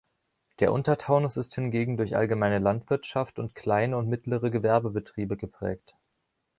Der 0.59 0.71
Untertaunus 0.73 1.37
ist 1.37 1.53
hingegen 1.53 1.95
durch 1.95 2.15
allgemeine 2.15 2.57
Landwirtschaft 2.57 3.37
und 3.37 3.53
kleine 3.53 3.97
und 3.97 4.09
mittlere 4.09 4.49
Gewerbebetriebe 4.49 5.37
geprägt. 5.37 5.93